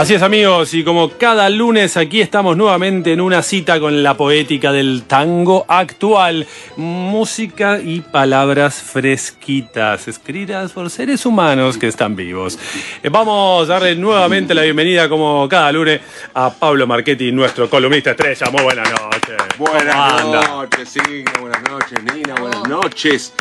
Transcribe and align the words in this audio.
Así 0.00 0.14
es 0.14 0.22
amigos, 0.22 0.72
y 0.72 0.82
como 0.82 1.10
cada 1.10 1.50
lunes 1.50 1.98
aquí 1.98 2.22
estamos 2.22 2.56
nuevamente 2.56 3.12
en 3.12 3.20
una 3.20 3.42
cita 3.42 3.78
con 3.78 4.02
la 4.02 4.16
poética 4.16 4.72
del 4.72 5.02
tango 5.02 5.66
actual, 5.68 6.46
música 6.78 7.78
y 7.84 8.00
palabras 8.00 8.76
fresquitas, 8.76 10.08
escritas 10.08 10.72
por 10.72 10.88
seres 10.88 11.26
humanos 11.26 11.76
que 11.76 11.88
están 11.88 12.16
vivos. 12.16 12.58
Eh, 13.02 13.10
vamos 13.10 13.68
a 13.68 13.74
darle 13.74 13.94
nuevamente 13.94 14.54
la 14.54 14.62
bienvenida 14.62 15.06
como 15.06 15.46
cada 15.50 15.70
lunes 15.70 16.00
a 16.32 16.48
Pablo 16.48 16.86
Marchetti, 16.86 17.30
nuestro 17.30 17.68
columnista 17.68 18.12
estrella. 18.12 18.50
Muy 18.50 18.62
buenas 18.62 18.90
noches. 18.90 19.36
Buenas 19.58 20.24
noches, 20.24 20.88
Signo, 20.88 21.30
buenas 21.42 21.62
noches, 21.64 21.98
Nina, 22.02 22.36
buenas 22.40 22.66
noches 22.66 23.34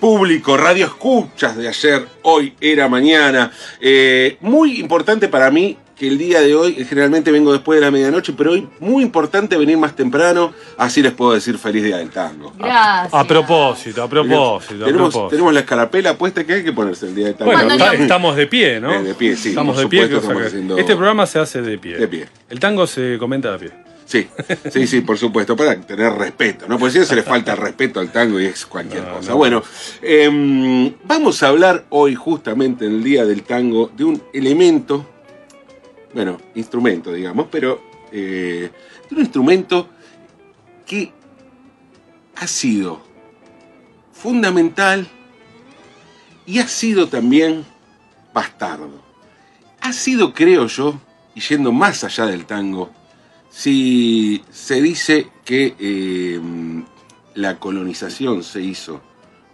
público, 0.00 0.56
radio 0.56 0.86
escuchas 0.86 1.56
de 1.56 1.68
ayer, 1.68 2.06
hoy 2.22 2.54
era 2.60 2.88
mañana. 2.88 3.50
Eh, 3.80 4.36
muy 4.40 4.80
importante 4.80 5.28
para 5.28 5.50
mí 5.50 5.76
que 5.96 6.08
el 6.08 6.18
día 6.18 6.40
de 6.40 6.54
hoy, 6.54 6.74
generalmente 6.84 7.30
vengo 7.30 7.52
después 7.52 7.78
de 7.78 7.86
la 7.86 7.90
medianoche, 7.90 8.32
pero 8.36 8.52
hoy 8.52 8.68
muy 8.80 9.02
importante 9.02 9.56
venir 9.56 9.78
más 9.78 9.94
temprano, 9.94 10.52
así 10.76 11.02
les 11.02 11.12
puedo 11.12 11.32
decir 11.32 11.56
feliz 11.56 11.84
día 11.84 11.98
del 11.98 12.10
tango. 12.10 12.52
Gracias. 12.58 13.14
A, 13.14 13.24
propósito, 13.24 14.02
a 14.02 14.08
propósito. 14.08 14.84
Tenemos, 15.28 15.54
la 15.54 15.60
escarapela 15.60 16.18
puesta 16.18 16.44
que 16.44 16.54
hay 16.54 16.64
que 16.64 16.72
ponerse 16.72 17.06
el 17.06 17.14
día 17.14 17.26
del 17.26 17.36
tango. 17.36 17.52
Bueno, 17.52 17.74
estamos 17.92 18.34
de 18.36 18.46
pie, 18.46 18.80
¿no? 18.80 19.02
de 19.02 19.14
pie, 19.14 19.36
sí. 19.36 19.50
Estamos 19.50 19.76
de 19.76 19.86
pie. 19.86 20.04
Este 20.76 20.96
programa 20.96 21.26
se 21.26 21.38
hace 21.38 21.62
de 21.62 21.78
pie. 21.78 21.96
De 21.96 22.08
pie. 22.08 22.28
El 22.50 22.58
tango 22.58 22.86
se 22.86 23.16
comenta 23.18 23.52
de 23.52 23.58
pie. 23.58 23.93
Sí, 24.06 24.28
sí, 24.70 24.86
sí, 24.86 25.00
por 25.00 25.18
supuesto, 25.18 25.56
para 25.56 25.80
tener 25.80 26.12
respeto, 26.12 26.66
¿no? 26.68 26.78
Porque 26.78 26.92
si 26.92 26.98
no 26.98 27.04
se 27.04 27.16
le 27.16 27.22
falta 27.22 27.56
respeto 27.56 28.00
al 28.00 28.12
tango 28.12 28.38
y 28.38 28.46
es 28.46 28.66
cualquier 28.66 29.04
cosa. 29.04 29.34
Bueno, 29.34 29.62
em, 30.02 30.92
vamos 31.04 31.42
a 31.42 31.48
hablar 31.48 31.86
hoy, 31.90 32.14
justamente 32.14 32.84
en 32.84 32.92
el 32.92 33.04
Día 33.04 33.24
del 33.24 33.42
Tango, 33.42 33.90
de 33.96 34.04
un 34.04 34.22
elemento, 34.32 35.06
bueno, 36.12 36.38
instrumento, 36.54 37.12
digamos, 37.12 37.46
pero 37.50 37.82
eh, 38.12 38.70
de 39.08 39.14
un 39.14 39.22
instrumento 39.22 39.88
que 40.86 41.12
ha 42.36 42.46
sido 42.46 43.00
fundamental 44.12 45.08
y 46.46 46.58
ha 46.58 46.68
sido 46.68 47.08
también 47.08 47.64
bastardo. 48.32 49.02
Ha 49.80 49.92
sido, 49.92 50.34
creo 50.34 50.66
yo, 50.66 51.00
y 51.34 51.40
yendo 51.40 51.72
más 51.72 52.04
allá 52.04 52.26
del 52.26 52.44
tango, 52.46 52.90
si 53.54 54.42
se 54.50 54.82
dice 54.82 55.28
que 55.44 55.76
em, 55.78 56.84
la 57.36 57.60
colonización 57.60 58.42
se 58.42 58.60
hizo 58.60 59.00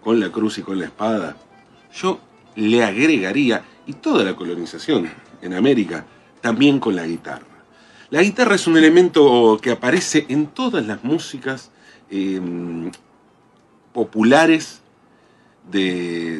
con 0.03 0.19
la 0.19 0.31
cruz 0.31 0.57
y 0.57 0.63
con 0.63 0.79
la 0.79 0.85
espada, 0.85 1.37
yo 1.93 2.19
le 2.55 2.83
agregaría, 2.83 3.63
y 3.85 3.93
toda 3.93 4.23
la 4.23 4.35
colonización 4.35 5.07
en 5.41 5.53
América, 5.53 6.05
también 6.41 6.79
con 6.79 6.95
la 6.95 7.05
guitarra. 7.05 7.45
La 8.09 8.23
guitarra 8.23 8.55
es 8.55 8.65
un 8.65 8.75
elemento 8.75 9.59
que 9.61 9.69
aparece 9.69 10.25
en 10.29 10.47
todas 10.47 10.85
las 10.85 11.03
músicas 11.03 11.69
em, 12.09 12.91
populares 13.93 14.81
de, 15.71 16.30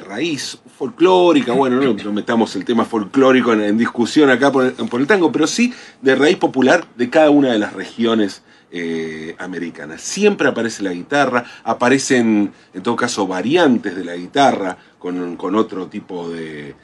raíz 0.00 0.58
folclórica, 0.76 1.52
bueno, 1.52 1.80
no, 1.80 2.12
metamos 2.12 2.54
el 2.56 2.64
tema 2.64 2.84
folclórico 2.84 3.52
en, 3.52 3.78
discusión 3.78 4.30
acá 4.30 4.52
por 4.52 4.64
el, 5.00 5.06
tango, 5.06 5.32
pero 5.32 5.46
sí 5.46 5.72
de 6.02 6.14
raíz 6.14 6.36
popular 6.36 6.86
de 6.96 7.08
cada 7.08 7.30
una 7.30 7.52
de 7.52 7.58
las 7.58 7.72
regiones 7.72 8.42
eh, 8.70 9.34
americanas. 9.38 10.00
Siempre 10.02 10.48
aparece 10.48 10.82
la 10.82 10.92
guitarra, 10.92 11.44
aparecen 11.64 12.52
en 12.74 12.82
todo 12.82 12.96
caso 12.96 13.26
variantes 13.26 13.96
de 13.96 14.04
la 14.04 14.16
guitarra 14.16 14.76
con, 14.98 15.56
otro 15.56 15.86
tipo 15.86 16.28
de, 16.28 16.74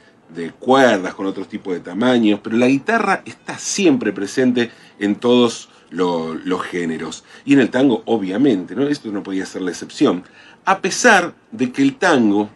cuerdas, 0.59 1.13
con 1.13 1.25
otro 1.25 1.45
tipo 1.45 1.73
de 1.73 1.81
tamaños, 1.81 2.39
pero 2.43 2.57
la 2.57 2.67
guitarra 2.67 3.21
está 3.25 3.57
siempre 3.57 4.13
presente 4.13 4.71
en 4.99 5.15
todos 5.15 5.69
los 5.91 6.61
géneros. 6.63 7.23
Y 7.45 7.53
en 7.53 7.59
el 7.59 7.69
tango, 7.69 8.01
obviamente, 8.05 8.75
¿no? 8.75 8.87
Esto 8.87 9.11
no 9.11 9.21
podía 9.21 9.45
ser 9.45 9.61
la 9.61 9.69
excepción 9.69 10.23
a 10.65 10.79
pesar 10.79 11.33
de 11.51 11.71
que 11.71 11.81
el 11.81 11.95
tango, 11.95 12.49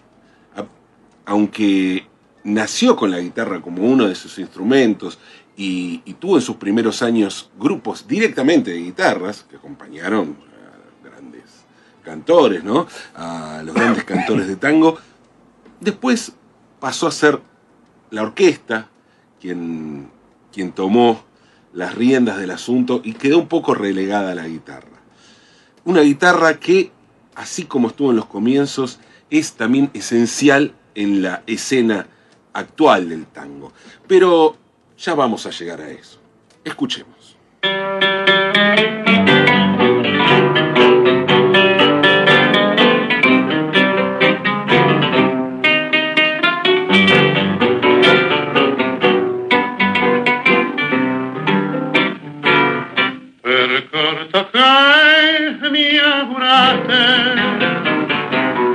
aunque 1.28 2.08
nació 2.46 2.96
con 2.96 3.12
la 3.12 3.20
guitarra 3.20 3.62
como 3.62 3.84
uno 3.84 4.08
de 4.08 4.16
sus 4.16 4.40
instrumentos 4.40 5.20
y, 5.58 6.00
tuvo 6.20 6.38
en 6.38 6.42
sus 6.42 6.56
primeros 6.56 7.04
años 7.04 7.52
grupos 7.60 8.08
directamente 8.08 8.72
de 8.72 8.78
guitarras 8.78 9.46
que 9.50 9.58
acompañaron 9.58 10.38
a 11.04 11.08
grandes 11.08 11.44
cantores, 12.04 12.64
¿no? 12.64 12.88
A 13.14 13.62
los 13.64 13.76
grandes 13.76 14.04
cantores 14.06 14.48
de 14.48 14.56
tango, 14.56 14.98
después 15.80 16.32
pasó 16.80 17.08
a 17.08 17.12
ser 17.12 17.42
la 18.10 18.22
orquesta 18.22 18.88
quien, 19.42 20.10
quien 20.54 20.72
tomó 20.72 21.24
las 21.74 21.94
riendas 21.94 22.38
del 22.38 22.52
asunto 22.52 23.02
y 23.04 23.14
quedó 23.14 23.38
un 23.38 23.48
poco 23.48 23.76
relegada 23.76 24.32
a 24.32 24.36
la 24.36 24.48
guitarra. 24.48 24.98
Una 25.84 26.02
guitarra 26.02 26.60
que 26.60 26.92
así 27.38 27.66
como 27.66 27.90
estuvo 27.90 28.10
en 28.10 28.16
los 28.16 28.26
comienzos, 28.26 29.00
es 29.30 29.54
también 29.54 29.92
esencial 29.94 30.74
en 30.98 31.22
la 31.22 31.44
escena 31.46 32.06
actual 32.54 33.08
del 33.08 33.28
tango. 33.28 33.72
Pero 34.08 34.58
ya 34.98 35.14
vamos 35.14 35.46
a 35.46 35.52
llegar 35.52 35.80
a 35.80 35.90
eso. 35.90 36.20
Escuchemos. 36.64 37.38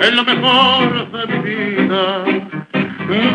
Es 0.03 0.13
lo 0.15 0.25
mejor 0.25 1.11
de 1.13 1.27
mi 1.27 1.39
vida. 1.49 2.25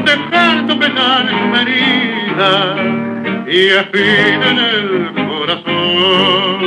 Dejar 0.05 0.67
tu 0.67 0.79
penal 0.79 1.29
en 1.29 1.55
herida 1.55 2.75
y 3.47 3.69
fin 3.91 4.43
en 4.43 4.57
el 4.59 5.13
corazón. 5.27 6.59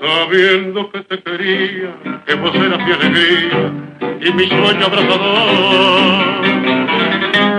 Sabiendo 0.00 0.90
que 0.90 1.00
te 1.02 1.22
quería, 1.22 1.94
que 2.26 2.34
vos 2.34 2.54
eras 2.54 2.86
mi 2.86 2.92
alegría 2.92 3.72
y 4.20 4.32
mi 4.32 4.46
sueño 4.48 4.86
abrazador. 4.86 6.26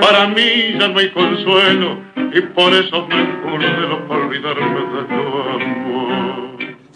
Para 0.02 0.28
mí 0.28 0.76
ya 0.80 0.88
no 0.90 1.00
hay 1.00 1.10
consuelo 1.10 2.00
y 2.34 2.42
por 2.42 2.74
eso 2.74 3.08
me 3.08 3.68
lo 3.88 4.08
para 4.08 4.22
olvidarme 4.22 4.80
de 4.80 5.04
tu 5.04 5.22
amor. 5.56 6.47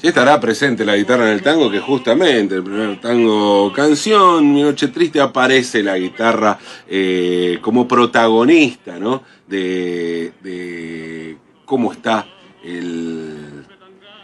Sí 0.02 0.08
estará 0.08 0.40
presente 0.40 0.84
la 0.84 0.98
guitarra 0.98 1.28
en 1.28 1.34
el 1.34 1.44
tango, 1.44 1.70
que 1.70 1.80
justamente 1.80 2.56
el 2.56 2.64
primer 2.64 3.00
tango 3.00 3.72
canción, 3.72 4.52
Mi 4.52 4.64
Noche 4.64 4.88
Triste, 4.88 5.22
aparece 5.22 5.84
la 5.84 5.96
guitarra 5.96 6.58
eh, 6.88 7.60
como 7.62 7.88
protagonista, 7.88 8.98
¿no? 8.98 9.22
De, 9.48 11.38
cómo 11.66 11.92
está 11.92 12.26
el, 12.64 13.64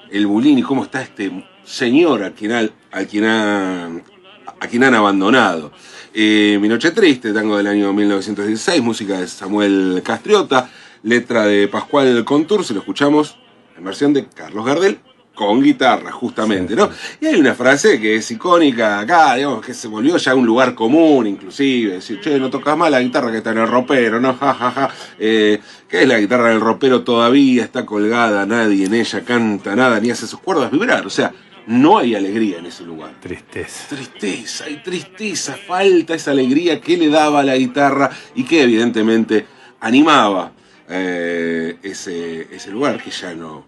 el 0.09 0.25
bulín 0.25 0.57
y 0.57 0.63
cómo 0.63 0.81
está 0.81 1.03
este 1.03 1.45
señor 1.63 2.23
a 2.23 2.31
quien, 2.31 2.71
quien, 3.07 3.25
a 3.25 4.67
quien 4.67 4.83
han 4.83 4.95
abandonado. 4.95 5.71
Eh, 6.11 6.57
Mi 6.59 6.69
Noche 6.69 6.89
Triste, 6.89 7.31
tango 7.33 7.55
del 7.55 7.67
año 7.67 7.93
1916, 7.93 8.81
música 8.81 9.19
de 9.19 9.27
Samuel 9.27 10.01
Castriota, 10.03 10.71
letra 11.03 11.45
de 11.45 11.67
Pascual 11.67 12.25
Contour, 12.25 12.65
se 12.65 12.73
lo 12.73 12.79
escuchamos 12.79 13.37
en 13.77 13.83
versión 13.83 14.11
de 14.13 14.25
Carlos 14.25 14.65
Gardel 14.65 15.01
con 15.37 15.61
guitarra, 15.61 16.11
justamente, 16.11 16.75
¿no? 16.75 16.89
Y 17.21 17.27
hay 17.27 17.35
una 17.35 17.53
frase 17.53 18.01
que 18.01 18.15
es 18.15 18.31
icónica 18.31 18.99
acá, 18.99 19.35
digamos, 19.35 19.63
que 19.63 19.75
se 19.75 19.87
volvió 19.87 20.17
ya 20.17 20.33
un 20.33 20.47
lugar 20.47 20.73
común, 20.73 21.27
inclusive, 21.27 21.93
decir, 21.93 22.19
che, 22.19 22.39
no 22.39 22.49
tocas 22.49 22.75
más 22.75 22.89
la 22.89 22.99
guitarra 22.99 23.29
que 23.29 23.37
está 23.37 23.51
en 23.51 23.59
el 23.59 23.67
ropero, 23.67 24.19
¿no? 24.19 24.33
Ja, 24.37 24.53
ja, 24.55 24.71
ja. 24.71 24.89
Eh, 25.19 25.59
¿Qué 25.87 26.01
es 26.01 26.07
la 26.07 26.17
guitarra 26.17 26.49
en 26.49 26.55
el 26.55 26.61
ropero? 26.61 27.03
Todavía 27.03 27.63
está 27.63 27.85
colgada, 27.85 28.47
nadie 28.47 28.87
en 28.87 28.95
ella 28.95 29.23
canta 29.23 29.75
nada, 29.75 29.99
ni 29.99 30.09
hace 30.09 30.25
sus 30.25 30.39
cuerdas 30.39 30.71
vibrar, 30.71 31.05
o 31.05 31.09
sea, 31.11 31.31
no 31.67 31.99
hay 31.99 32.15
alegría 32.15 32.57
en 32.57 32.65
ese 32.65 32.83
lugar. 32.83 33.13
Tristeza. 33.21 33.95
Tristeza, 33.95 34.65
hay 34.65 34.77
tristeza, 34.77 35.55
falta 35.55 36.15
esa 36.15 36.31
alegría 36.31 36.81
que 36.81 36.97
le 36.97 37.09
daba 37.09 37.41
a 37.41 37.43
la 37.43 37.55
guitarra 37.55 38.09
y 38.33 38.43
que 38.43 38.63
evidentemente 38.63 39.45
animaba 39.81 40.51
eh, 40.89 41.77
ese, 41.83 42.47
ese 42.55 42.71
lugar 42.71 43.03
que 43.03 43.11
ya 43.11 43.35
no, 43.35 43.65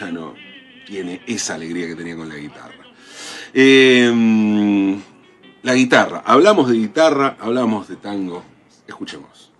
ya 0.00 0.10
no 0.10 0.43
tiene 0.86 1.22
esa 1.26 1.54
alegría 1.54 1.86
que 1.86 1.94
tenía 1.94 2.16
con 2.16 2.28
la 2.28 2.36
guitarra. 2.36 2.84
Eh, 3.52 5.00
la 5.62 5.74
guitarra, 5.74 6.22
hablamos 6.26 6.68
de 6.68 6.76
guitarra, 6.76 7.36
hablamos 7.40 7.88
de 7.88 7.96
tango, 7.96 8.42
escuchemos. 8.86 9.50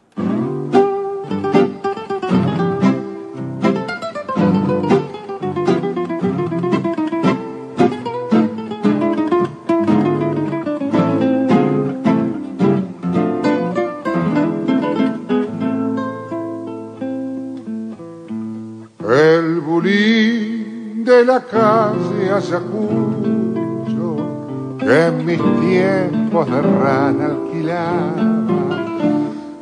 De 26.42 26.60
rana 26.62 27.26
alquilaba, 27.26 28.12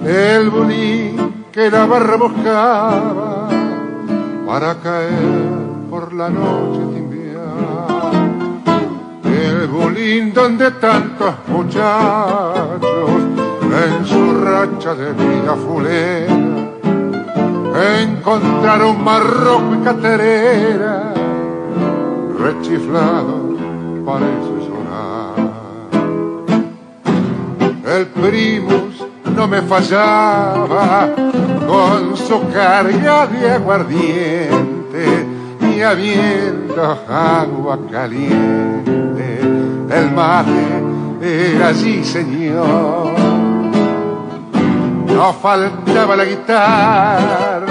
el 0.01 0.49
bulín 0.49 1.45
que 1.53 1.71
la 1.71 1.85
barra 1.85 2.17
buscaba 2.17 3.49
para 4.47 4.75
caer 4.77 5.51
por 5.91 6.15
la 6.15 6.31
noche 6.31 6.81
timbiar. 6.95 8.15
El 9.25 9.67
bulín 9.69 10.33
donde 10.33 10.71
tantos 10.71 11.35
muchachos 11.49 13.21
en 13.85 14.07
su 14.07 14.41
racha 14.43 14.95
de 14.95 15.13
vida 15.13 15.55
fulera 15.55 16.35
encontraron 18.01 19.05
marroco 19.05 19.75
y 19.79 19.85
caterera, 19.85 21.13
rechiflado 22.39 23.53
parece 24.07 24.52
El 27.95 28.07
primus 28.07 29.05
no 29.37 29.47
me 29.47 29.63
fallaba 29.63 31.09
con 31.67 32.17
su 32.17 32.41
carga 32.53 33.27
de 33.27 33.51
aguardiente 33.51 35.27
y 35.61 35.81
habiendo 35.83 36.99
agua 37.09 37.79
caliente, 37.91 39.41
el 39.91 40.11
mate 40.13 40.83
era 41.21 41.69
allí 41.69 42.03
señor 42.03 43.13
no 45.23 45.33
faltaba 45.35 46.17
la 46.17 46.25
guitarra, 46.25 47.67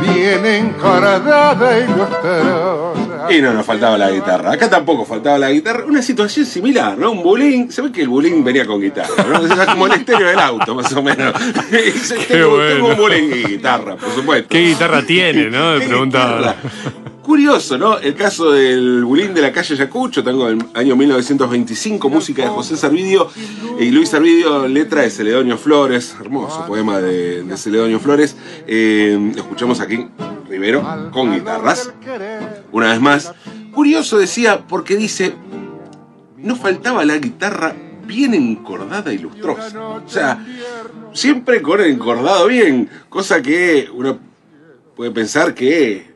bien 0.00 0.46
encordada 0.46 1.78
y 1.78 1.86
lustrosa. 1.88 3.05
Y 3.30 3.40
no 3.40 3.52
nos 3.52 3.66
faltaba 3.66 3.98
la 3.98 4.10
guitarra. 4.10 4.52
Acá 4.52 4.68
tampoco 4.68 5.04
faltaba 5.04 5.38
la 5.38 5.50
guitarra. 5.50 5.84
Una 5.84 6.02
situación 6.02 6.46
similar, 6.46 6.96
¿no? 6.96 7.12
Un 7.12 7.22
bulín. 7.22 7.70
Se 7.70 7.82
ve 7.82 7.92
que 7.92 8.02
el 8.02 8.08
bulín 8.08 8.44
venía 8.44 8.66
con 8.66 8.80
guitarra, 8.80 9.24
¿no? 9.24 9.66
Como 9.66 9.86
el 9.86 9.92
estéreo 9.92 10.28
del 10.28 10.38
auto, 10.38 10.74
más 10.74 10.92
o 10.92 11.02
menos. 11.02 11.34
Dice, 11.70 12.16
tengo, 12.28 12.50
bueno. 12.50 12.74
tengo 12.74 12.88
un 12.88 12.96
bulín 12.96 13.32
y 13.32 13.48
guitarra, 13.48 13.96
por 13.96 14.10
supuesto. 14.14 14.48
¿Qué 14.48 14.60
guitarra 14.60 15.02
tiene, 15.02 15.50
no? 15.50 15.74
Me 15.74 15.80
¿Qué 15.80 15.88
preguntaba. 15.88 16.56
Curioso, 17.22 17.76
¿no? 17.76 17.98
El 17.98 18.14
caso 18.14 18.52
del 18.52 19.04
bulín 19.04 19.34
de 19.34 19.42
la 19.42 19.50
calle 19.50 19.74
Ayacucho, 19.74 20.22
tango 20.22 20.46
del 20.46 20.64
año 20.74 20.94
1925, 20.94 22.08
música 22.08 22.42
de 22.42 22.48
José 22.50 22.76
Sarvidio 22.76 23.28
y 23.80 23.90
Luis 23.90 24.10
Sarvidio, 24.10 24.68
letra 24.68 25.02
de 25.02 25.10
Celedonio 25.10 25.58
Flores, 25.58 26.14
hermoso 26.20 26.64
poema 26.66 27.00
de, 27.00 27.42
de 27.42 27.56
Celedonio 27.56 27.98
Flores. 27.98 28.36
Eh, 28.68 29.32
escuchamos 29.34 29.80
aquí 29.80 30.06
Rivero 30.48 31.10
con 31.10 31.34
guitarras. 31.34 31.92
Una 32.72 32.90
vez 32.90 33.00
más, 33.00 33.32
curioso 33.72 34.18
decía, 34.18 34.66
porque 34.66 34.96
dice, 34.96 35.34
no 36.36 36.56
faltaba 36.56 37.04
la 37.04 37.18
guitarra 37.18 37.74
bien 38.06 38.34
encordada 38.34 39.12
y 39.12 39.18
lustrosa. 39.18 39.80
O 39.80 40.08
sea, 40.08 40.44
siempre 41.12 41.62
con 41.62 41.80
el 41.80 41.90
encordado 41.90 42.46
bien, 42.46 42.88
cosa 43.08 43.42
que 43.42 43.88
uno 43.92 44.18
puede 44.94 45.10
pensar 45.10 45.54
que 45.54 46.14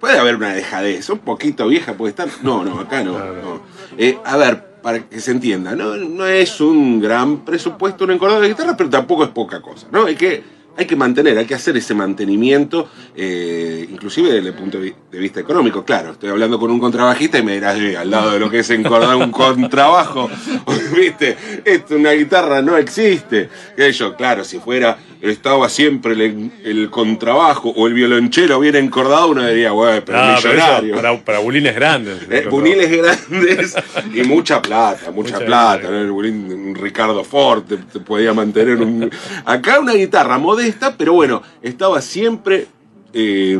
puede 0.00 0.18
haber 0.18 0.36
una 0.36 0.52
dejadez, 0.52 1.08
un 1.08 1.20
poquito 1.20 1.66
vieja 1.66 1.94
puede 1.94 2.10
estar. 2.10 2.28
No, 2.42 2.64
no, 2.64 2.80
acá 2.80 3.02
no. 3.02 3.18
no. 3.18 3.62
Eh, 3.96 4.18
a 4.24 4.36
ver, 4.36 4.74
para 4.82 5.00
que 5.00 5.18
se 5.18 5.30
entienda, 5.30 5.74
no, 5.74 5.96
no 5.96 6.26
es 6.26 6.60
un 6.60 7.00
gran 7.00 7.44
presupuesto 7.44 8.04
un 8.04 8.10
encordado 8.10 8.42
de 8.42 8.48
guitarra, 8.48 8.76
pero 8.76 8.90
tampoco 8.90 9.24
es 9.24 9.30
poca 9.30 9.62
cosa, 9.62 9.86
¿no? 9.90 10.04
Hay 10.04 10.14
que, 10.14 10.42
hay 10.76 10.86
que 10.86 10.96
mantener, 10.96 11.38
hay 11.38 11.46
que 11.46 11.54
hacer 11.54 11.76
ese 11.76 11.94
mantenimiento, 11.94 12.88
eh, 13.16 13.86
inclusive 13.90 14.32
desde 14.32 14.48
el 14.48 14.54
punto 14.54 14.78
de 14.80 14.94
vista 15.18 15.40
económico. 15.40 15.84
Claro, 15.84 16.12
estoy 16.12 16.30
hablando 16.30 16.58
con 16.58 16.70
un 16.70 16.80
contrabajista 16.80 17.38
y 17.38 17.42
me 17.42 17.54
dirás, 17.54 17.78
"Eh, 17.78 17.96
al 17.96 18.10
lado 18.10 18.32
de 18.32 18.40
lo 18.40 18.50
que 18.50 18.60
es 18.60 18.70
encordar 18.70 19.14
un 19.16 19.30
contrabajo, 19.30 20.28
¿viste? 20.96 21.36
Esto, 21.64 21.96
una 21.96 22.12
guitarra 22.12 22.60
no 22.62 22.76
existe. 22.76 23.48
Que 23.76 23.92
yo, 23.92 24.16
claro, 24.16 24.44
si 24.44 24.58
fuera, 24.58 24.98
estaba 25.20 25.68
siempre 25.68 26.12
el, 26.12 26.50
el 26.64 26.90
contrabajo 26.90 27.70
o 27.70 27.86
el 27.86 27.94
violonchelo 27.94 28.60
bien 28.60 28.76
encordado, 28.76 29.28
uno 29.28 29.46
diría, 29.46 29.70
bueno, 29.72 30.02
pero 30.04 30.18
millonario. 30.34 30.94
para, 30.96 31.18
para 31.24 31.38
bulines 31.38 31.74
grandes. 31.74 32.18
Eh, 32.30 32.46
buniles 32.50 32.90
grandes 32.90 33.74
y 34.12 34.22
mucha 34.24 34.60
plata, 34.60 35.10
mucha, 35.10 35.34
Mucha 35.34 35.46
plata. 35.46 35.88
¿no? 35.90 35.98
El 36.00 36.10
bulín, 36.10 36.52
un 36.52 36.74
Ricardo 36.74 37.24
Ford 37.24 37.62
te, 37.62 37.76
te 37.78 38.00
podía 38.00 38.34
mantener 38.34 38.76
un... 38.76 39.10
Acá 39.46 39.80
una 39.80 39.94
guitarra 39.94 40.36
modesta, 40.38 40.63
pero 40.96 41.12
bueno, 41.12 41.42
estaba 41.62 42.00
siempre 42.00 42.66
eh, 43.12 43.58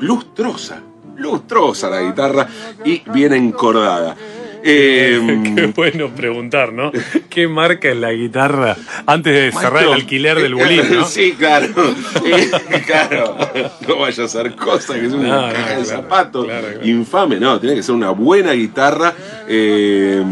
lustrosa, 0.00 0.82
lustrosa 1.16 1.90
la 1.90 2.02
guitarra 2.02 2.48
y 2.84 3.02
bien 3.10 3.32
encordada. 3.32 4.16
Eh, 4.62 5.42
Qué 5.56 5.66
bueno 5.66 6.10
preguntar, 6.14 6.72
¿no? 6.72 6.92
¿Qué 7.28 7.48
marca 7.48 7.88
es 7.90 7.96
la 7.96 8.12
guitarra 8.12 8.76
antes 9.06 9.32
de 9.34 9.52
cerrar 9.52 9.84
el 9.84 9.92
alquiler 9.92 10.40
del 10.40 10.52
eh, 10.52 10.54
bulín, 10.54 10.82
no? 10.92 11.04
Sí, 11.06 11.34
claro. 11.38 11.66
Eh, 12.24 12.50
claro. 12.86 13.36
No 13.86 13.98
vaya 13.98 14.24
a 14.24 14.28
ser 14.28 14.54
cosa 14.54 14.94
que 14.94 15.06
es 15.06 15.12
una 15.12 15.28
No, 15.28 15.46
no, 15.46 15.52
caja 15.52 15.68
de 15.76 15.84
claro, 15.84 15.84
zapatos 15.84 16.44
claro, 16.46 16.66
claro. 16.68 16.86
infame. 16.86 17.40
No, 17.40 17.58
tiene 17.60 17.76
que 17.76 17.82
ser 17.82 17.94
una 17.94 18.10
buena 18.10 18.52
guitarra. 18.52 19.14
Eh, 19.48 20.22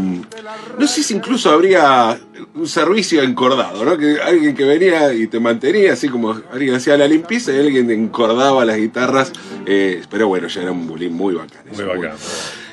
no 0.77 0.87
sé 0.87 1.03
si 1.03 1.13
incluso 1.13 1.51
habría 1.51 2.17
un 2.55 2.67
servicio 2.67 3.21
encordado, 3.21 3.83
¿no? 3.83 3.97
Que 3.97 4.17
alguien 4.21 4.55
que 4.55 4.63
venía 4.63 5.13
y 5.13 5.27
te 5.27 5.39
mantenía, 5.39 5.93
así 5.93 6.07
como 6.09 6.39
alguien 6.51 6.73
hacía 6.75 6.97
la 6.97 7.07
limpieza 7.07 7.51
y 7.53 7.57
alguien 7.59 7.89
encordaba 7.91 8.63
las 8.65 8.77
guitarras. 8.77 9.31
Eh, 9.65 10.01
pero 10.09 10.27
bueno, 10.27 10.47
ya 10.47 10.61
era 10.61 10.71
un 10.71 10.87
bulín 10.87 11.13
muy 11.13 11.35
bacán. 11.35 11.63
Muy 11.73 11.83
bacán. 11.83 12.17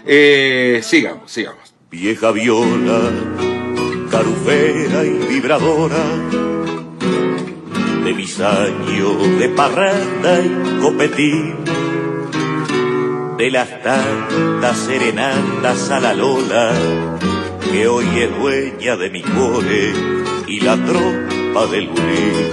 Eh, 0.09 0.83
sigamos, 0.85 1.33
sigamos. 1.33 1.75
Vieja 1.91 2.31
viola, 2.31 3.11
carufera 4.09 5.05
y 5.05 5.19
vibradora, 5.29 6.05
de 8.05 8.15
mis 8.15 8.39
años 8.39 9.39
de 9.41 9.49
parranda 9.49 10.41
y 10.41 10.81
copetín, 10.81 11.57
de 13.37 13.51
las 13.51 13.83
tantas 13.83 14.79
serenatas 14.79 15.91
a 15.91 15.99
la 15.99 16.15
lola, 16.15 16.73
que 17.73 17.89
hoy 17.89 18.07
es 18.17 18.39
dueña 18.39 18.97
de 18.97 19.11
mi 19.11 19.23
core 19.23 19.93
y 20.47 20.61
la 20.61 20.77
tropa 20.77 21.67
del 21.67 21.89
bulín. 21.89 22.53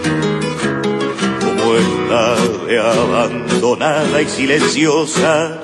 Como 1.39 1.75
está 1.75 2.35
de 2.65 2.79
abandonada 2.79 4.21
y 4.23 4.25
silenciosa, 4.25 5.61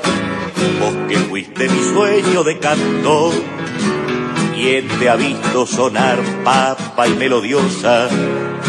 vos 0.80 0.94
que 1.08 1.18
fuiste 1.18 1.70
mi 1.70 1.80
sueño 1.94 2.44
de 2.44 2.60
cantor, 2.60 3.34
quien 4.56 4.88
te 4.88 5.10
ha 5.10 5.16
visto 5.16 5.66
sonar 5.66 6.20
papa 6.44 7.08
y 7.08 7.14
melodiosa, 7.14 8.08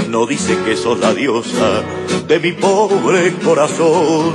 no 0.09 0.27
dice 0.27 0.59
que 0.65 0.77
sos 0.77 0.99
la 0.99 1.15
diosa 1.15 1.83
de 2.27 2.39
mi 2.41 2.53
pobre 2.53 3.33
corazón. 3.45 4.35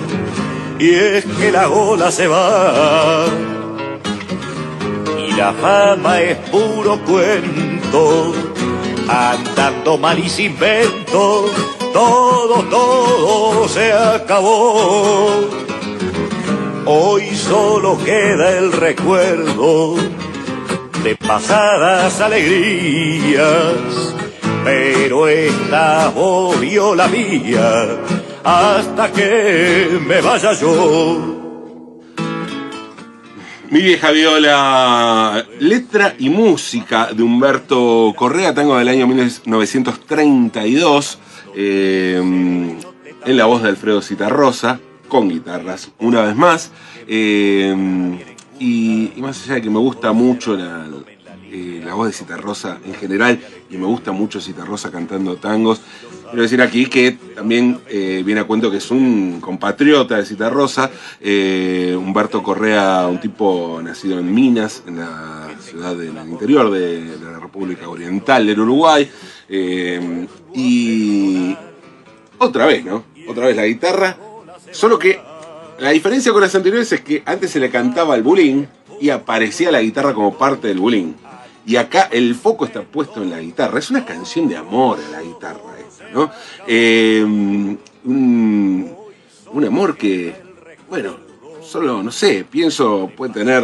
Y 0.79 0.89
es 0.89 1.25
que 1.25 1.51
la 1.51 1.69
ola 1.69 2.11
se 2.11 2.27
va 2.27 3.25
y 5.27 5.31
la 5.31 5.53
fama 5.53 6.21
es 6.21 6.37
puro 6.49 6.99
cuento, 7.05 8.33
andando 9.07 9.97
mal 9.97 10.19
y 10.19 10.29
sin 10.29 10.57
vento, 10.59 11.45
todo, 11.93 12.63
todo 12.69 13.67
se 13.69 13.93
acabó. 13.93 15.49
Hoy 16.87 17.33
solo 17.33 17.97
queda 17.97 18.59
el 18.59 18.71
recuerdo 18.71 19.95
de 21.03 21.15
pasadas 21.15 22.21
alegrías, 22.21 24.13
pero 24.63 25.27
esta 25.27 26.09
volvió 26.09 26.93
la 26.93 27.07
mía 27.07 27.87
hasta 28.43 29.11
que 29.11 29.99
me 30.05 30.21
vaya 30.21 30.53
yo. 30.53 31.41
Mi 33.71 33.81
vieja 33.81 34.11
viola, 34.11 35.43
letra 35.59 36.13
y 36.19 36.29
música 36.29 37.09
de 37.11 37.23
Humberto 37.23 38.13
Correa, 38.15 38.53
tango 38.53 38.77
del 38.77 38.89
año 38.89 39.07
1932, 39.07 41.17
eh, 41.55 42.21
en 43.25 43.37
la 43.37 43.45
voz 43.45 43.63
de 43.63 43.69
Alfredo 43.69 44.03
Citarrosa, 44.03 44.79
con 45.07 45.29
guitarras, 45.29 45.91
una 45.99 46.21
vez 46.21 46.35
más. 46.35 46.71
Eh, 47.07 47.75
y, 48.59 49.11
más 49.17 49.43
allá 49.43 49.55
de 49.55 49.61
que 49.61 49.69
me 49.69 49.79
gusta 49.79 50.11
mucho 50.13 50.55
la, 50.55 50.87
eh, 51.51 51.85
voz 51.93 52.07
de 52.07 52.13
Citarrosa 52.13 52.79
en 52.85 52.93
general, 52.95 53.39
y 53.69 53.77
me 53.77 53.85
gusta 53.85 54.11
mucho 54.11 54.41
Citarrosa 54.41 54.91
cantando 54.91 55.35
tangos, 55.37 55.81
quiero 56.29 56.41
decir 56.41 56.61
aquí 56.61 56.87
que 56.87 57.13
también 57.35 57.79
eh, 57.87 58.23
viene 58.25 58.41
a 58.41 58.43
cuento 58.45 58.69
que 58.69 58.77
es 58.77 58.91
un 58.91 59.39
compatriota 59.41 60.17
de 60.17 60.25
Citarrosa, 60.25 60.89
Humberto 61.21 62.43
Correa, 62.43 63.07
un 63.07 63.19
tipo 63.19 63.79
nacido 63.83 64.19
en 64.19 64.33
Minas, 64.33 64.83
en 64.87 64.99
la 64.99 65.49
ciudad 65.59 65.95
del 65.95 66.15
interior 66.27 66.71
de, 66.71 67.17
de 67.17 67.31
la 67.31 67.39
República 67.39 67.87
Oriental 67.87 68.45
del 68.45 68.59
Uruguay, 68.59 69.09
y 70.53 71.55
otra 72.37 72.65
vez, 72.65 72.83
¿no? 72.83 73.03
Otra 73.27 73.47
vez 73.47 73.55
la 73.55 73.65
guitarra, 73.65 74.17
solo 74.75 74.99
que 74.99 75.19
la 75.79 75.91
diferencia 75.91 76.31
con 76.31 76.41
las 76.41 76.53
anteriores 76.53 76.91
es 76.91 77.01
que 77.01 77.23
antes 77.25 77.51
se 77.51 77.59
le 77.59 77.69
cantaba 77.69 78.15
el 78.15 78.23
bulín 78.23 78.67
y 78.99 79.09
aparecía 79.09 79.71
la 79.71 79.81
guitarra 79.81 80.13
como 80.13 80.37
parte 80.37 80.67
del 80.67 80.79
bulín. 80.79 81.15
Y 81.65 81.77
acá 81.77 82.09
el 82.11 82.35
foco 82.35 82.65
está 82.65 82.83
puesto 82.83 83.23
en 83.23 83.31
la 83.31 83.39
guitarra. 83.39 83.79
Es 83.79 83.89
una 83.89 84.05
canción 84.05 84.47
de 84.47 84.57
amor 84.57 84.99
a 84.99 85.11
la 85.11 85.21
guitarra 85.21 85.79
esta, 85.79 86.09
¿no? 86.11 86.29
Eh, 86.67 87.23
un, 88.05 88.95
amor 89.65 89.97
que, 89.97 90.35
bueno, 90.89 91.17
solo, 91.63 92.03
no 92.03 92.11
sé, 92.11 92.45
pienso 92.49 93.09
puede 93.15 93.33
tener 93.33 93.63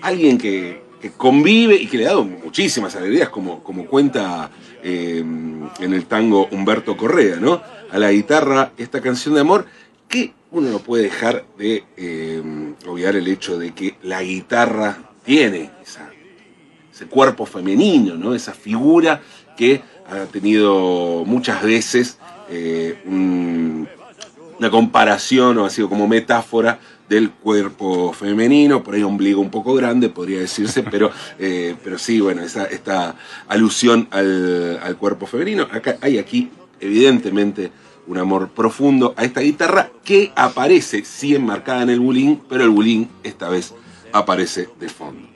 alguien 0.00 0.38
que, 0.38 0.82
convive 1.18 1.74
y 1.74 1.86
que 1.86 1.98
le 1.98 2.06
ha 2.06 2.10
dado 2.10 2.24
muchísimas 2.24 2.96
alegrías, 2.96 3.28
como, 3.28 3.60
cuenta 3.60 4.50
eh, 4.82 5.18
en 5.18 5.92
el 5.92 6.06
tango 6.06 6.48
Humberto 6.50 6.96
Correa, 6.96 7.36
¿no? 7.36 7.60
A 7.94 7.98
la 7.98 8.10
guitarra 8.10 8.72
esta 8.76 9.00
canción 9.00 9.34
de 9.34 9.40
amor 9.42 9.66
que 10.08 10.32
uno 10.50 10.68
no 10.68 10.80
puede 10.80 11.04
dejar 11.04 11.44
de 11.56 11.84
eh, 11.96 12.42
obviar 12.88 13.14
el 13.14 13.28
hecho 13.28 13.56
de 13.56 13.72
que 13.72 13.94
la 14.02 14.20
guitarra 14.22 14.98
tiene 15.24 15.70
ese 16.92 17.06
cuerpo 17.06 17.46
femenino, 17.46 18.16
¿no? 18.16 18.34
esa 18.34 18.52
figura 18.52 19.20
que 19.56 19.80
ha 20.10 20.24
tenido 20.26 21.22
muchas 21.24 21.62
veces 21.62 22.18
eh, 22.50 22.98
un- 23.06 23.88
una 24.58 24.70
comparación 24.70 25.56
o 25.58 25.64
ha 25.64 25.70
sido 25.70 25.88
como 25.88 26.06
metáfora 26.08 26.78
del 27.08 27.30
cuerpo 27.30 28.12
femenino, 28.12 28.82
por 28.82 28.94
ahí 28.96 29.02
ombligo 29.04 29.40
un 29.40 29.50
poco 29.50 29.74
grande, 29.74 30.08
podría 30.08 30.40
decirse, 30.40 30.82
pero, 30.90 31.12
eh, 31.38 31.76
pero 31.84 31.96
sí, 31.98 32.20
bueno, 32.20 32.42
esa, 32.42 32.64
esta 32.64 33.14
alusión 33.46 34.08
al, 34.10 34.80
al 34.82 34.96
cuerpo 34.96 35.26
femenino. 35.26 35.68
Acá 35.70 35.96
hay 36.00 36.18
aquí, 36.18 36.50
evidentemente, 36.80 37.70
un 38.06 38.18
amor 38.18 38.50
profundo 38.50 39.14
a 39.16 39.24
esta 39.24 39.40
guitarra 39.40 39.90
que 40.04 40.32
aparece, 40.36 41.04
sí 41.04 41.34
enmarcada 41.34 41.82
en 41.82 41.90
el 41.90 42.00
bulín, 42.00 42.42
pero 42.48 42.64
el 42.64 42.70
bulín 42.70 43.08
esta 43.22 43.48
vez 43.48 43.74
aparece 44.12 44.68
de 44.78 44.88
fondo. 44.88 45.28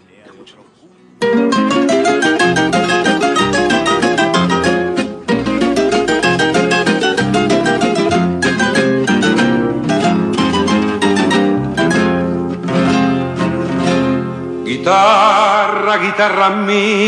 Guitarra, 14.64 15.98
guitarra 15.98 16.50
mía, 16.50 16.98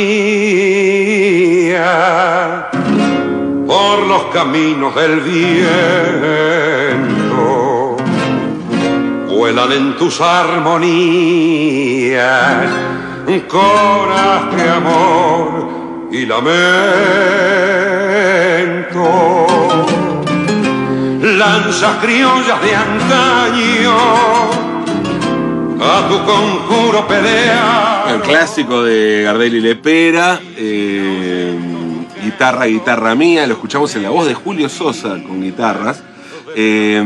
por 3.81 4.07
los 4.07 4.25
caminos 4.27 4.95
del 4.95 5.21
viento, 5.21 5.57
vuelan 9.29 9.73
en 9.73 9.97
tus 9.97 10.21
armonías, 10.21 11.41
coraje, 13.49 14.69
amor 14.69 15.69
y 16.13 16.27
lamento. 16.27 16.61
Lanzas 21.23 21.97
criollas 22.03 22.61
de 22.63 22.77
antaño 22.77 23.97
a 25.81 26.09
tu 26.09 26.17
conjuro 26.25 27.09
pelea. 27.09 28.05
El 28.15 28.21
clásico 28.21 28.83
de 28.83 29.23
Gardel 29.23 29.55
y 29.55 29.61
Lepera, 29.61 30.39
eh, 30.57 31.10
guitarra, 32.41 32.65
guitarra 32.65 33.15
mía, 33.15 33.47
lo 33.47 33.53
escuchamos 33.53 33.95
en 33.97 34.03
la 34.03 34.09
voz 34.09 34.27
de 34.27 34.33
Julio 34.33 34.71
Sosa 34.71 35.11
con 35.23 35.43
guitarras. 35.43 36.03
Eh, 36.57 36.99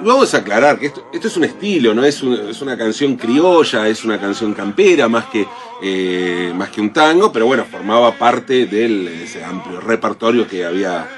vamos 0.00 0.32
a 0.32 0.38
aclarar 0.38 0.78
que 0.78 0.86
esto, 0.86 1.02
es 1.10 1.36
un 1.36 1.42
estilo, 1.42 1.92
no 1.92 2.04
es, 2.04 2.22
es 2.22 2.62
una 2.62 2.78
canción 2.78 3.16
criolla, 3.16 3.88
es 3.88 4.04
una 4.04 4.20
canción 4.20 4.54
campera 4.54 5.08
más 5.08 5.24
que, 5.24 5.44
eh, 5.82 6.52
más 6.54 6.68
que 6.68 6.80
un 6.80 6.92
tango, 6.92 7.32
pero 7.32 7.46
bueno, 7.46 7.64
formaba 7.64 8.12
parte 8.12 8.66
de 8.66 9.24
ese 9.24 9.44
amplio 9.44 9.80
repertorio 9.80 10.46
que 10.46 10.64
había, 10.64 11.08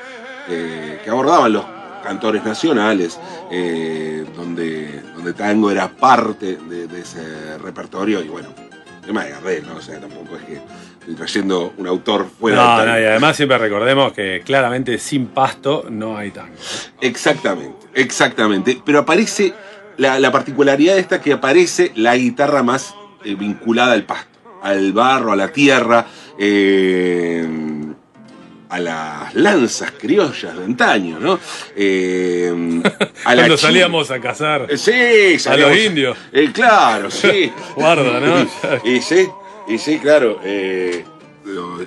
eh, 0.49 0.99
que 1.05 1.11
abordaban 1.11 1.53
los 1.53 1.67
cantores 2.03 2.43
nacionales, 2.43 3.21
eh, 3.51 4.25
donde, 4.35 5.03
donde 5.15 5.35
tango 5.35 5.71
era 5.71 5.91
parte 5.91 6.57
de, 6.57 6.87
de 6.87 7.01
ese 7.03 7.59
repertorio 7.59 8.23
y 8.23 8.29
bueno, 8.29 8.49
tema 9.11 9.25
de 9.25 9.31
Gardel, 9.33 9.67
¿no? 9.67 9.75
O 9.77 9.81
sea, 9.83 9.99
tampoco 9.99 10.37
es 10.37 10.43
que 10.45 11.15
trayendo 11.17 11.75
un 11.79 11.89
autor 11.89 12.29
fuera 12.39 12.57
No, 12.59 12.63
del 12.63 12.87
no, 12.87 12.93
tango. 12.93 13.01
y 13.03 13.07
además 13.07 13.37
siempre 13.37 13.59
recordemos 13.59 14.13
que 14.13 14.43
claramente 14.45 14.99
sin 14.99 15.27
pasto 15.27 15.87
no 15.91 16.17
hay 16.17 16.31
tango. 16.31 16.55
Exactamente, 17.01 17.87
exactamente. 17.95 18.81
Pero 18.85 19.01
aparece 19.01 19.53
la, 19.97 20.21
la 20.21 20.31
particularidad 20.31 20.95
de 20.95 21.01
esta 21.01 21.21
que 21.21 21.33
aparece 21.33 21.91
la 21.97 22.17
guitarra 22.17 22.63
más 22.63 22.95
eh, 23.25 23.35
vinculada 23.35 23.95
al 23.95 24.05
pasto, 24.05 24.39
al 24.63 24.93
barro, 24.93 25.33
a 25.33 25.37
la 25.37 25.49
tierra, 25.49 26.07
eh, 26.39 27.45
a 28.71 28.79
las 28.79 29.35
lanzas 29.35 29.91
criollas 29.99 30.57
de 30.57 30.65
antaño, 30.65 31.19
¿no? 31.19 31.39
Eh, 31.77 32.83
a 33.25 33.35
Cuando 33.35 33.57
salíamos 33.57 34.11
a 34.11 34.21
cazar. 34.21 34.67
Eh, 34.71 34.77
Sí, 34.79 35.39
salíamos- 35.39 35.75
los 35.77 35.85
indios. 35.87 36.19
Eh, 36.33 36.51
claro, 36.53 37.11
sí. 37.11 37.53
Guarda, 37.77 38.21
¿no? 38.21 38.47
y 38.85 39.01
sí, 39.01 39.29
y 39.69 39.77
sí, 39.79 39.99
claro. 39.99 40.41
eh, 40.45 41.05
lo- 41.45 41.85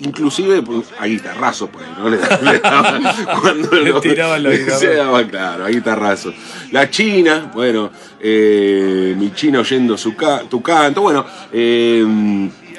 inclusive 0.00 0.60
pues, 0.62 0.86
a 0.98 1.06
guitarrazo, 1.06 1.68
pues, 1.68 1.84
¿no? 1.96 2.08
Le, 2.08 2.16
le 2.18 2.58
daban 2.58 3.00
cuando 3.40 3.70
Le 3.76 3.90
lo- 3.90 4.00
tiraban 4.00 4.42
los 4.42 4.52
guitarrazos. 4.52 4.80
Se 4.80 4.94
daba, 4.94 5.24
claro, 5.26 5.64
a 5.64 5.68
guitarrazo. 5.68 6.32
La 6.72 6.90
China, 6.90 7.50
bueno, 7.54 7.90
eh, 8.20 9.14
mi 9.16 9.32
China 9.34 9.60
oyendo 9.60 9.96
su 9.96 10.14
ca- 10.16 10.42
tu 10.48 10.60
canto, 10.62 11.00
bueno, 11.02 11.24
eh, 11.52 12.04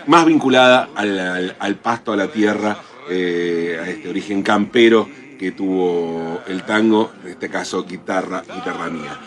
más 0.08 0.26
vinculada 0.26 0.90
al, 0.96 1.18
al- 1.20 1.56
al 1.58 1.76
pasto, 1.76 2.12
a 2.12 2.18
la 2.18 2.28
tierra, 2.28 2.78
eh, 3.10 3.80
a 3.82 3.90
este 3.90 4.10
origen 4.10 4.44
campero 4.44 5.10
que 5.38 5.52
tuvo 5.52 6.42
el 6.48 6.64
tango, 6.64 7.14
en 7.24 7.32
este 7.32 7.50
caso 7.50 7.86
guitarra, 7.86 8.42
guitarra 8.42 8.90
mía. 8.90 9.20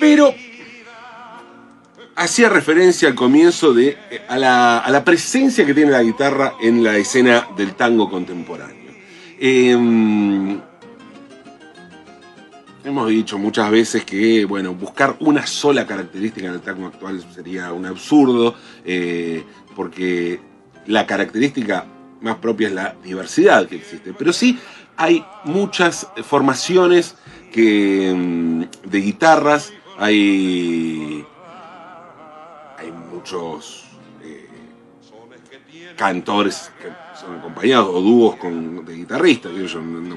Pero 0.00 0.34
hacía 2.16 2.48
referencia 2.48 3.08
al 3.08 3.14
comienzo 3.14 3.72
de 3.72 3.96
a 4.28 4.36
la, 4.36 4.78
a 4.78 4.90
la 4.90 5.04
presencia 5.04 5.64
que 5.64 5.72
tiene 5.72 5.92
la 5.92 6.02
guitarra 6.02 6.54
en 6.60 6.82
la 6.82 6.96
escena 6.96 7.46
del 7.56 7.74
tango 7.74 8.10
contemporáneo. 8.10 8.92
Em, 9.38 10.60
hemos 12.84 13.08
dicho 13.08 13.38
muchas 13.38 13.70
veces 13.70 14.04
que 14.04 14.44
bueno, 14.44 14.74
buscar 14.74 15.16
una 15.20 15.46
sola 15.46 15.86
característica 15.86 16.48
en 16.48 16.54
el 16.54 16.60
tango 16.60 16.88
actual 16.88 17.24
sería 17.32 17.72
un 17.72 17.86
absurdo, 17.86 18.56
eh, 18.84 19.44
porque 19.76 20.40
la 20.86 21.06
característica 21.06 21.84
más 22.20 22.36
propia 22.36 22.68
es 22.68 22.74
la 22.74 22.96
diversidad 23.02 23.66
que 23.66 23.76
existe. 23.76 24.12
Pero 24.12 24.32
sí 24.32 24.58
hay 24.96 25.24
muchas 25.44 26.08
formaciones 26.24 27.14
que, 27.52 28.12
mm, 28.14 28.88
de 28.90 28.98
guitarras, 29.00 29.72
hay, 29.98 31.24
hay 32.78 32.92
muchos 33.12 33.84
eh, 34.22 34.48
cantores 35.96 36.70
que 36.80 36.88
son 37.20 37.38
acompañados 37.38 37.88
o 37.92 38.00
dúos 38.00 38.36
con, 38.36 38.84
de 38.84 38.94
guitarristas. 38.94 39.52
Yo, 39.52 39.80
no- 39.80 40.16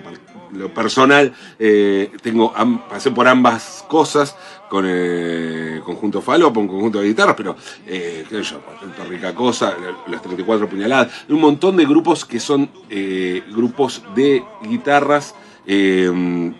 lo 0.53 0.73
personal, 0.73 1.33
eh, 1.59 2.11
tengo, 2.21 2.51
am- 2.55 2.81
pasé 2.89 3.09
por 3.11 3.27
ambas 3.27 3.85
cosas 3.87 4.35
con 4.69 4.85
el 4.85 5.81
conjunto 5.83 6.21
Falopa, 6.21 6.59
un 6.59 6.67
conjunto 6.67 6.99
de 6.99 7.07
guitarras, 7.07 7.35
pero, 7.37 7.55
eh, 7.87 8.25
qué 8.29 8.43
sé 8.43 8.51
yo, 8.51 8.61
Rica 9.09 9.33
Cosa, 9.33 9.73
las 10.07 10.21
34 10.21 10.67
puñaladas, 10.69 11.25
un 11.29 11.39
montón 11.39 11.77
de 11.77 11.85
grupos 11.85 12.25
que 12.25 12.39
son 12.39 12.69
eh, 12.89 13.43
grupos 13.51 14.03
de 14.13 14.43
guitarras 14.63 15.35
eh, 15.65 16.51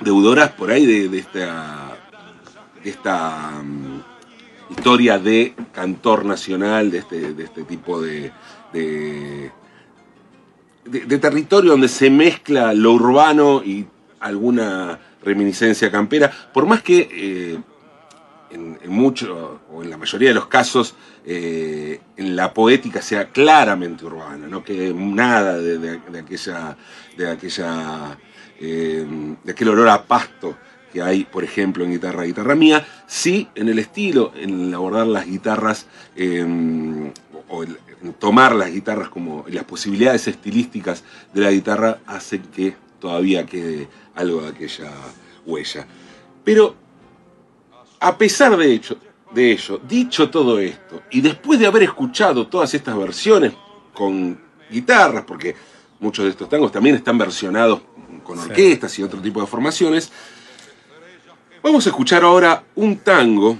deudoras 0.00 0.50
por 0.52 0.70
ahí 0.70 0.86
de, 0.86 1.18
esta 1.18 1.96
esta 2.84 3.60
mm, 3.64 4.00
historia 4.70 5.18
de 5.18 5.54
cantor 5.72 6.24
nacional, 6.24 6.90
de 6.92 6.98
este, 6.98 7.34
de 7.34 7.44
este 7.44 7.64
tipo 7.64 8.00
de, 8.00 8.30
de- 10.86 11.18
territorio 11.18 11.70
donde 11.72 11.88
se 11.88 12.10
mezcla 12.10 12.72
lo 12.74 12.92
urbano 12.92 13.62
y 13.64 13.86
alguna 14.20 14.98
reminiscencia 15.22 15.90
campera, 15.90 16.30
por 16.52 16.66
más 16.66 16.82
que 16.82 17.08
eh, 17.12 17.58
en, 18.50 18.78
en 18.82 18.90
o 19.72 19.82
en 19.82 19.90
la 19.90 19.96
mayoría 19.96 20.28
de 20.28 20.34
los 20.34 20.46
casos 20.46 20.94
eh, 21.24 22.00
en 22.16 22.36
la 22.36 22.54
poética 22.54 23.02
sea 23.02 23.26
claramente 23.30 24.04
urbana, 24.04 24.46
no 24.46 24.62
que 24.62 24.94
nada 24.94 25.58
de 26.10 26.18
aquella 26.20 26.76
de 27.16 27.30
aquella 27.30 28.16
eh, 28.60 29.04
de 29.42 29.52
aquel 29.52 29.68
olor 29.68 29.88
a 29.88 30.02
pasto 30.04 30.56
que 30.92 31.02
hay, 31.02 31.24
por 31.24 31.44
ejemplo, 31.44 31.84
en 31.84 31.92
guitarra 31.92 32.22
guitarra 32.24 32.54
mía, 32.54 32.86
sí 33.06 33.48
en 33.54 33.68
el 33.68 33.78
estilo, 33.78 34.32
en 34.36 34.72
abordar 34.74 35.06
las 35.06 35.26
guitarras 35.26 35.86
eh, 36.16 37.12
o 37.48 37.62
el- 37.62 37.78
tomar 38.18 38.54
las 38.54 38.70
guitarras 38.70 39.08
como 39.08 39.44
las 39.48 39.64
posibilidades 39.64 40.28
estilísticas 40.28 41.02
de 41.32 41.40
la 41.40 41.50
guitarra 41.50 41.98
hacen 42.06 42.42
que 42.54 42.76
todavía 43.00 43.44
quede 43.46 43.88
algo 44.14 44.42
de 44.42 44.48
aquella 44.48 44.90
huella. 45.44 45.86
Pero 46.44 46.74
a 48.00 48.16
pesar 48.16 48.56
de, 48.56 48.72
hecho, 48.74 48.98
de 49.34 49.52
ello, 49.52 49.80
dicho 49.88 50.30
todo 50.30 50.58
esto, 50.58 51.02
y 51.10 51.20
después 51.20 51.58
de 51.58 51.66
haber 51.66 51.82
escuchado 51.84 52.46
todas 52.46 52.72
estas 52.74 52.96
versiones 52.96 53.52
con 53.94 54.38
guitarras, 54.70 55.24
porque 55.24 55.56
muchos 56.00 56.24
de 56.26 56.30
estos 56.32 56.48
tangos 56.48 56.70
también 56.70 56.94
están 56.96 57.16
versionados 57.18 57.80
con 58.22 58.38
orquestas 58.38 58.96
y 58.98 59.02
otro 59.02 59.20
tipo 59.20 59.40
de 59.40 59.46
formaciones, 59.46 60.12
vamos 61.66 61.84
a 61.84 61.90
escuchar 61.90 62.22
ahora 62.22 62.62
un 62.76 62.98
tango, 62.98 63.58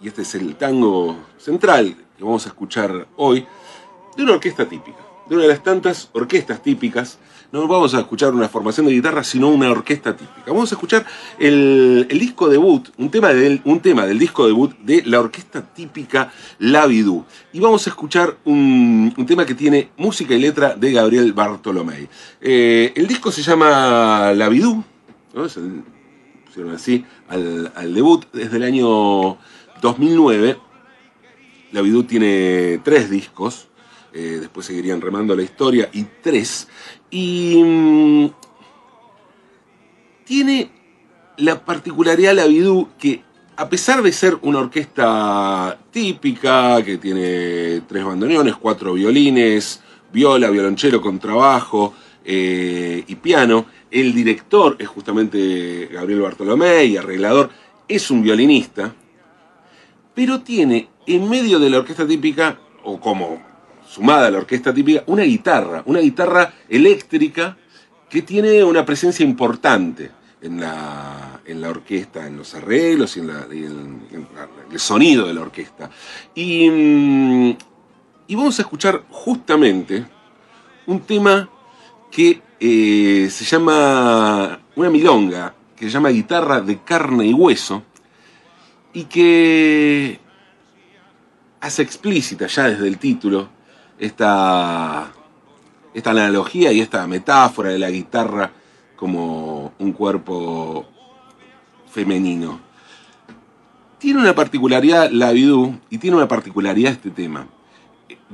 y 0.00 0.08
este 0.08 0.22
es 0.22 0.34
el 0.34 0.56
tango 0.56 1.16
central 1.38 1.94
que 2.18 2.24
vamos 2.24 2.44
a 2.46 2.48
escuchar 2.48 3.06
hoy, 3.16 3.46
de 4.16 4.24
una 4.24 4.32
orquesta 4.32 4.68
típica, 4.68 4.98
de 5.28 5.36
una 5.36 5.44
de 5.44 5.50
las 5.50 5.62
tantas 5.62 6.10
orquestas 6.12 6.60
típicas. 6.60 7.20
No 7.52 7.68
vamos 7.68 7.94
a 7.94 8.00
escuchar 8.00 8.34
una 8.34 8.48
formación 8.48 8.86
de 8.86 8.92
guitarra, 8.92 9.22
sino 9.22 9.48
una 9.50 9.70
orquesta 9.70 10.16
típica. 10.16 10.46
Vamos 10.48 10.72
a 10.72 10.74
escuchar 10.74 11.06
el, 11.38 12.08
disco 12.10 12.48
debut, 12.48 12.88
un 12.98 13.08
tema, 13.08 13.28
del, 13.28 13.60
un 13.64 13.78
tema 13.78 14.04
del 14.04 14.18
disco 14.18 14.46
debut 14.46 14.76
de 14.80 15.02
la 15.06 15.20
orquesta 15.20 15.62
típica 15.72 16.32
La 16.58 16.86
Vidú. 16.86 17.24
Y 17.52 17.60
vamos 17.60 17.86
a 17.86 17.90
escuchar 17.90 18.36
un, 18.44 19.14
tema 19.28 19.46
que 19.46 19.54
tiene 19.54 19.90
música 19.96 20.34
y 20.34 20.40
letra 20.40 20.74
de 20.74 20.92
Gabriel 20.92 21.32
Bartolomé. 21.32 22.08
Eh, 22.40 22.92
el 22.96 23.06
disco 23.06 23.30
se 23.30 23.42
llama 23.42 24.32
La 24.32 24.48
Vidú, 24.48 24.84
¿no? 25.34 25.48
Pusieron 26.50 26.74
así 26.74 27.04
al, 27.28 27.70
al 27.76 27.94
debut 27.94 28.24
desde 28.32 28.56
el 28.56 28.64
año 28.64 29.38
2009. 29.80 30.56
La 31.70 31.80
Vidú 31.80 32.02
tiene 32.02 32.80
tres 32.82 33.08
discos, 33.08 33.68
eh, 34.12 34.38
después 34.40 34.66
seguirían 34.66 35.00
remando 35.00 35.36
la 35.36 35.44
historia, 35.44 35.88
y 35.92 36.02
tres. 36.20 36.66
Y 37.08 37.62
mm, 37.62 38.30
tiene 40.24 40.72
la 41.36 41.64
particularidad 41.64 42.34
la 42.34 42.46
Vidú 42.46 42.88
que, 42.98 43.22
a 43.54 43.68
pesar 43.68 44.02
de 44.02 44.10
ser 44.10 44.36
una 44.42 44.58
orquesta 44.58 45.78
típica, 45.92 46.82
que 46.82 46.98
tiene 46.98 47.82
tres 47.86 48.04
bandoneones, 48.04 48.56
cuatro 48.56 48.94
violines, 48.94 49.82
viola, 50.12 50.50
violonchelo, 50.50 51.00
contrabajo 51.00 51.94
eh, 52.24 53.04
y 53.06 53.14
piano, 53.14 53.66
el 53.90 54.14
director 54.14 54.76
es 54.78 54.88
justamente 54.88 55.88
Gabriel 55.92 56.22
Bartolomé 56.22 56.84
y 56.84 56.96
arreglador, 56.96 57.50
es 57.88 58.10
un 58.10 58.22
violinista, 58.22 58.94
pero 60.14 60.40
tiene 60.40 60.88
en 61.06 61.28
medio 61.28 61.58
de 61.58 61.70
la 61.70 61.78
orquesta 61.78 62.06
típica, 62.06 62.58
o 62.84 63.00
como 63.00 63.42
sumada 63.86 64.28
a 64.28 64.30
la 64.30 64.38
orquesta 64.38 64.72
típica, 64.72 65.02
una 65.06 65.24
guitarra, 65.24 65.82
una 65.86 66.00
guitarra 66.00 66.52
eléctrica 66.68 67.56
que 68.08 68.22
tiene 68.22 68.62
una 68.62 68.84
presencia 68.84 69.24
importante 69.24 70.10
en 70.40 70.60
la, 70.60 71.40
en 71.44 71.60
la 71.60 71.70
orquesta, 71.70 72.26
en 72.26 72.36
los 72.36 72.54
arreglos 72.54 73.16
y 73.16 73.20
en, 73.20 74.02
el 74.70 74.78
sonido 74.78 75.26
de 75.26 75.34
la 75.34 75.42
orquesta. 75.42 75.90
Y, 76.34 76.70
mm, 76.70 77.56
y 78.28 78.34
vamos 78.36 78.58
a 78.58 78.62
escuchar 78.62 79.04
justamente 79.10 80.04
un 80.86 81.00
tema 81.00 81.48
que 82.10 82.40
eh, 82.60 83.28
se 83.30 83.44
llama, 83.44 84.60
una 84.76 84.90
milonga, 84.90 85.54
que 85.74 85.86
se 85.86 85.90
llama 85.90 86.10
Guitarra 86.10 86.60
de 86.60 86.78
carne 86.80 87.26
y 87.26 87.32
hueso, 87.32 87.82
y 88.92 89.04
que 89.04 90.20
hace 91.60 91.82
explícita 91.82 92.46
ya 92.46 92.68
desde 92.68 92.86
el 92.86 92.98
título 92.98 93.48
esta, 93.98 95.10
esta 95.94 96.10
analogía 96.10 96.70
y 96.72 96.80
esta 96.80 97.06
metáfora 97.06 97.70
de 97.70 97.78
la 97.78 97.90
guitarra 97.90 98.52
como 98.94 99.72
un 99.78 99.92
cuerpo 99.92 100.86
femenino. 101.90 102.60
Tiene 103.98 104.20
una 104.20 104.34
particularidad 104.34 105.10
la 105.10 105.32
Vidú 105.32 105.78
y 105.88 105.98
tiene 105.98 106.16
una 106.16 106.28
particularidad 106.28 106.92
este 106.92 107.10
tema 107.10 107.46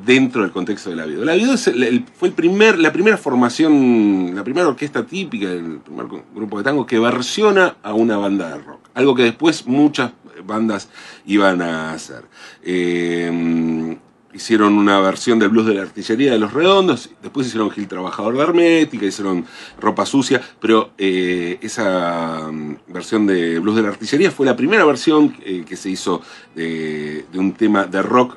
dentro 0.05 0.43
del 0.43 0.53
contexto 0.53 0.91
de 0.91 0.97
la 0.97 1.07
Vidú. 1.07 1.25
La 1.25 1.35
Vidú 1.35 1.53
es 1.53 1.71
fue 2.15 2.29
el 2.29 2.35
primer, 2.35 2.79
la 2.79 2.93
primera 2.93 3.17
formación, 3.17 4.33
la 4.35 4.45
primera 4.45 4.69
orquesta 4.69 5.05
típica, 5.05 5.51
el 5.51 5.79
primer 5.79 6.07
grupo 6.35 6.59
de 6.59 6.65
tango 6.65 6.87
que 6.87 6.99
versiona 6.99 7.77
a 7.83 7.95
una 7.95 8.17
banda 8.17 8.51
de 8.51 8.63
rock. 8.63 8.91
Algo 8.95 9.15
que 9.15 9.23
después 9.23 9.67
muchas 9.67 10.13
bandas 10.45 10.89
iban 11.25 11.63
a 11.63 11.93
hacer. 11.93 12.25
Eh, 12.63 13.97
hicieron 14.35 14.75
una 14.75 15.01
versión 15.01 15.39
del 15.39 15.49
blues 15.49 15.67
de 15.67 15.75
la 15.75 15.83
artillería 15.83 16.33
de 16.33 16.39
los 16.39 16.53
redondos, 16.53 17.09
después 17.23 17.47
hicieron 17.47 17.71
Gil 17.71 17.89
Trabajador 17.89 18.37
de 18.37 18.43
Hermética, 18.43 19.07
hicieron 19.07 19.47
Ropa 19.81 20.05
Sucia, 20.05 20.43
pero 20.61 20.91
eh, 20.99 21.59
esa 21.63 22.51
mm, 22.53 22.77
versión 22.89 23.27
de 23.27 23.59
blues 23.61 23.77
de 23.77 23.83
la 23.83 23.89
artillería 23.89 24.31
fue 24.31 24.45
la 24.45 24.55
primera 24.55 24.85
versión 24.85 25.35
eh, 25.43 25.65
que 25.67 25.77
se 25.77 25.89
hizo 25.89 26.21
de 26.55 27.25
un 27.35 27.53
tema 27.53 27.85
de 27.85 28.03
rock, 28.03 28.37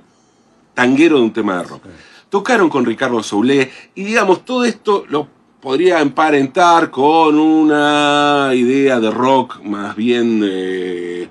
tanguero 0.80 1.18
de 1.18 1.24
un 1.24 1.34
tema 1.34 1.58
de 1.58 1.64
rock. 1.64 1.84
Tocaron 2.30 2.70
con 2.70 2.86
Ricardo 2.86 3.22
Soulé 3.22 3.70
y 3.96 4.04
digamos, 4.06 4.46
todo 4.46 4.64
esto 4.64 5.04
lo 5.10 5.28
podría 5.60 6.00
emparentar 6.00 6.90
con 6.90 7.38
una 7.38 8.52
idea 8.54 9.00
de 9.02 9.12
rock 9.12 9.62
más 9.62 9.96
bien... 9.96 10.42
eh, 10.42 11.28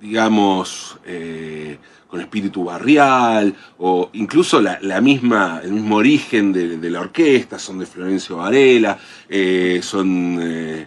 digamos, 0.00 0.98
eh, 1.04 1.78
con 2.06 2.20
espíritu 2.20 2.64
barrial, 2.64 3.54
o 3.78 4.10
incluso 4.12 4.60
la, 4.60 5.00
misma, 5.00 5.60
el 5.64 5.72
mismo 5.72 5.96
origen 5.96 6.52
de, 6.52 6.90
la 6.90 7.00
orquesta, 7.00 7.58
son 7.58 7.80
de 7.80 7.86
Florencio 7.86 8.36
Varela, 8.36 8.96
eh, 9.28 9.80
son 9.82 10.86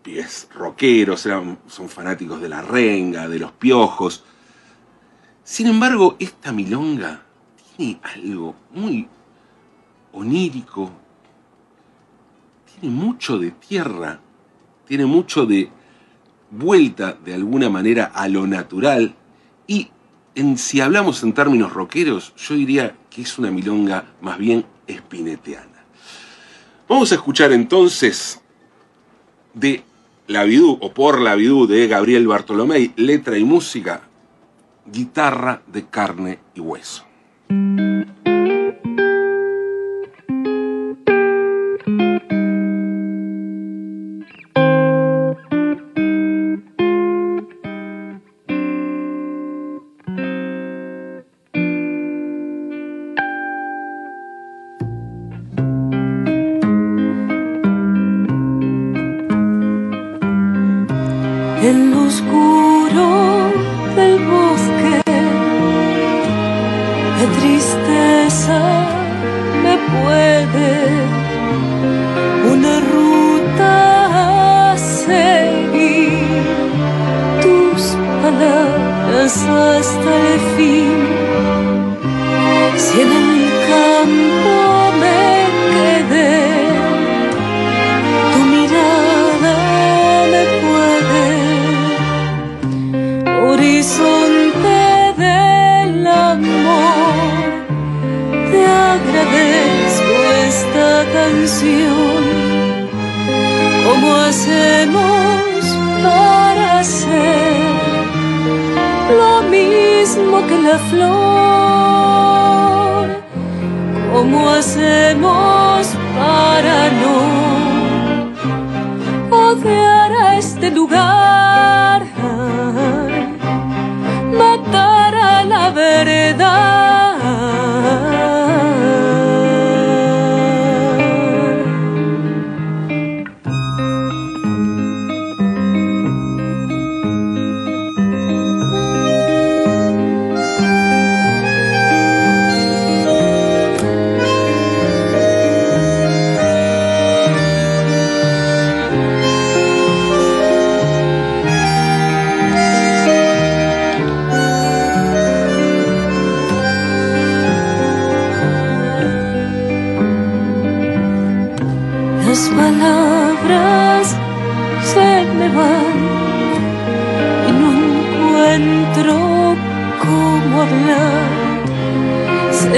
pies 0.00 0.48
rockeros, 0.54 1.22
son 1.22 1.88
fanáticos 1.88 2.40
de 2.40 2.48
la 2.48 2.62
renga, 2.62 3.26
de 3.26 3.40
los 3.40 3.50
piojos. 3.50 4.22
Sin 5.46 5.68
embargo, 5.68 6.16
esta 6.18 6.50
milonga 6.50 7.22
tiene 7.76 8.00
algo 8.02 8.56
muy 8.72 9.06
onírico, 10.12 10.90
tiene 12.80 12.92
mucho 12.92 13.38
de 13.38 13.52
tierra, 13.52 14.18
tiene 14.88 15.06
mucho 15.06 15.46
de 15.46 15.70
vuelta 16.50 17.16
de 17.24 17.34
alguna 17.34 17.70
manera 17.70 18.06
a 18.06 18.26
lo 18.26 18.44
natural. 18.44 19.14
Y 19.68 19.88
en, 20.34 20.58
si 20.58 20.80
hablamos 20.80 21.22
en 21.22 21.32
términos 21.32 21.72
rockeros, 21.72 22.34
yo 22.34 22.56
diría 22.56 22.96
que 23.08 23.22
es 23.22 23.38
una 23.38 23.52
milonga 23.52 24.04
más 24.20 24.38
bien 24.38 24.66
espineteana. 24.88 25.84
Vamos 26.88 27.12
a 27.12 27.14
escuchar 27.14 27.52
entonces 27.52 28.40
de 29.54 29.84
La 30.26 30.42
Vidú 30.42 30.76
o 30.80 30.92
por 30.92 31.20
La 31.20 31.36
Vidú 31.36 31.68
de 31.68 31.86
Gabriel 31.86 32.26
Bartolomé, 32.26 32.92
letra 32.96 33.38
y 33.38 33.44
música, 33.44 34.05
guitarra 34.86 35.62
de 35.66 35.86
carne 35.86 36.38
y 36.54 36.60
hueso. 36.60 37.04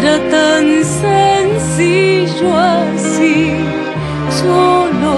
Será 0.01 0.17
tan 0.31 0.65
sencillo 0.85 2.49
así, 2.57 3.51
solo 4.31 5.15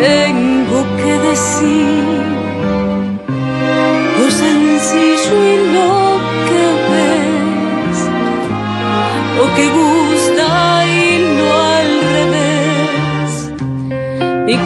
tengo 0.00 0.80
que 0.98 1.12
decir 1.30 2.04
lo 4.16 4.26
sencillo 4.30 5.36
y 5.50 5.56
lo 5.74 5.92
que 6.46 6.64
ves, 6.92 7.98
lo 9.36 9.46
que 9.56 9.66
gusta 9.80 10.46
y 10.86 10.98
no 11.36 11.46
al 11.74 11.90
revés. 12.14 13.30
Mi 14.46 14.56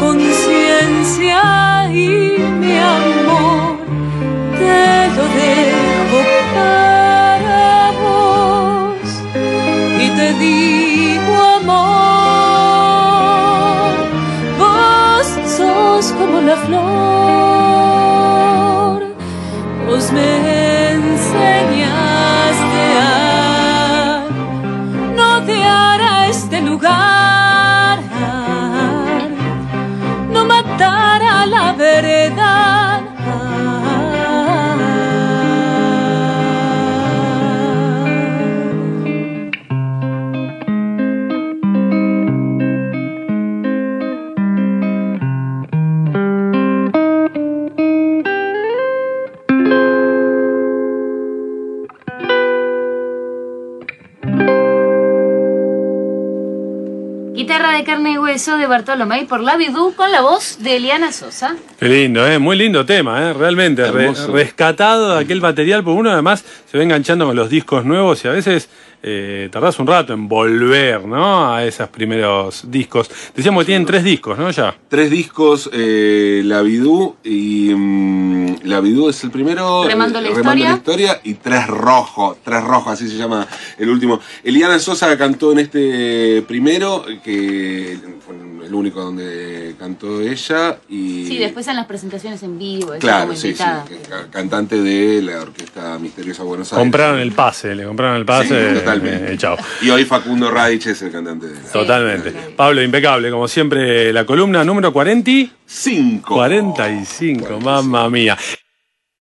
Bartolomé 58.68 59.24
por 59.26 59.40
la 59.40 59.56
Bidú 59.56 59.94
con 59.94 60.10
la 60.12 60.20
voz 60.20 60.58
de 60.60 60.76
Eliana 60.76 61.10
Sosa. 61.12 61.56
Qué 61.78 61.88
lindo, 61.88 62.26
¿eh? 62.26 62.38
muy 62.38 62.56
lindo 62.56 62.84
tema, 62.86 63.30
¿eh? 63.30 63.32
realmente 63.32 63.90
re- 63.90 64.12
rescatado 64.32 65.14
de 65.16 65.24
aquel 65.24 65.40
material, 65.40 65.82
porque 65.82 65.98
uno 65.98 66.10
además 66.10 66.44
se 66.70 66.78
va 66.78 66.84
enganchando 66.84 67.26
con 67.26 67.34
los 67.36 67.50
discos 67.50 67.84
nuevos 67.84 68.24
y 68.24 68.28
a 68.28 68.32
veces 68.32 68.68
eh, 69.02 69.48
tardás 69.52 69.78
un 69.78 69.86
rato 69.86 70.12
en 70.12 70.28
volver 70.28 71.04
¿no? 71.06 71.52
a 71.54 71.64
esos 71.64 71.88
primeros 71.88 72.70
discos. 72.70 73.08
Decíamos 73.34 73.62
que 73.62 73.66
tienen 73.66 73.86
tres 73.86 74.02
discos, 74.04 74.38
¿no? 74.38 74.50
Ya. 74.50 74.76
Tres 74.88 75.10
discos, 75.10 75.70
eh, 75.72 76.42
La 76.44 76.62
Bidú 76.62 77.16
y 77.22 77.72
mm, 77.74 78.56
La 78.64 78.80
Bidú 78.80 79.08
es 79.08 79.22
el 79.24 79.30
primero. 79.30 79.84
Remando 79.84 80.20
la 80.20 80.28
eh, 80.28 80.32
historia. 80.32 80.72
historia 80.72 81.20
y 81.24 81.34
Tres 81.34 81.66
Rojo, 81.68 82.36
Tres 82.42 82.62
Rojo, 82.64 82.90
así 82.90 83.08
se 83.08 83.16
llama 83.16 83.46
el 83.78 83.88
último. 83.88 84.20
Eliana 84.42 84.78
Sosa 84.78 85.16
cantó 85.16 85.52
en 85.52 85.60
este 85.60 86.42
primero, 86.46 87.04
que 87.22 87.98
fue 88.24 88.34
el 88.66 88.74
único 88.74 89.00
donde 89.02 89.74
cantó 89.78 90.20
ella. 90.20 90.76
Y, 90.88 91.26
Sí, 91.26 91.38
después 91.38 91.66
en 91.68 91.76
las 91.76 91.86
presentaciones 91.86 92.42
en 92.42 92.58
vivo, 92.58 92.92
Claro, 92.98 93.28
como 93.28 93.34
sí, 93.38 93.54
sí, 93.54 93.62
invitada. 93.62 93.84
cantante 94.30 94.80
de 94.80 95.22
la 95.22 95.40
Orquesta 95.42 95.98
Misteriosa 95.98 96.42
Buenos 96.42 96.72
Aires. 96.72 96.82
Compraron 96.82 97.18
el 97.20 97.32
pase, 97.32 97.74
le 97.74 97.84
compraron 97.84 98.16
el 98.16 98.24
pase. 98.26 98.48
Sí, 98.48 98.54
eh, 98.54 98.82
totalmente. 98.94 99.32
eh, 99.32 99.38
chao. 99.38 99.56
Y 99.82 99.90
hoy 99.90 100.04
Facundo 100.04 100.50
Radich 100.50 100.86
es 100.86 101.02
el 101.02 101.10
cantante 101.12 101.46
de 101.46 101.54
la 101.54 101.72
Totalmente. 101.72 102.32
Pablo, 102.56 102.82
impecable, 102.82 103.30
como 103.30 103.48
siempre, 103.48 104.12
la 104.12 104.24
columna 104.24 104.64
número 104.64 104.92
40 104.92 105.30
y 105.30 105.52
5. 105.66 106.34
45, 106.34 107.60
mamma 107.60 108.08
mía. 108.10 108.36